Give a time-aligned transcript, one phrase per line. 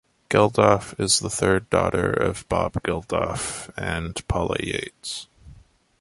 [0.31, 5.27] Geldof is the third daughter of Bob Geldof and Paula Yates.